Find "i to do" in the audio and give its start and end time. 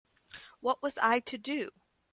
0.97-1.69